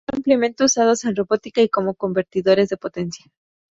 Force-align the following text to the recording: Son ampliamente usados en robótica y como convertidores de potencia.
Son 0.09 0.15
ampliamente 0.17 0.63
usados 0.63 1.05
en 1.05 1.15
robótica 1.15 1.61
y 1.61 1.69
como 1.69 1.93
convertidores 1.93 2.69
de 2.69 2.77
potencia. 2.77 3.31